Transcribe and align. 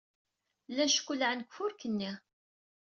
Llan 0.69 0.91
ckellɛen 0.93 1.39
deg 1.41 1.49
ufurk-nni. 1.51 2.11